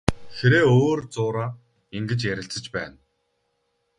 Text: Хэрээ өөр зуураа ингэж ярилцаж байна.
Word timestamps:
Хэрээ 0.37 0.63
өөр 0.77 0.99
зуураа 1.13 1.49
ингэж 1.97 2.19
ярилцаж 2.33 2.65
байна. 2.75 2.97